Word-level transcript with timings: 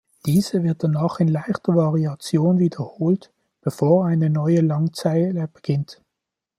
Diese 0.25 0.63
wird 0.63 0.83
danach 0.83 1.19
in 1.19 1.27
leichter 1.27 1.75
Variation 1.75 2.57
wiederholt, 2.57 3.31
bevor 3.61 4.07
eine 4.07 4.31
neue 4.31 4.61
Langzeile 4.61 5.47
beginnt. 5.47 6.01